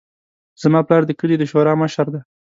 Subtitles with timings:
[0.61, 2.19] زما پلار د کلي د شورا مشر ده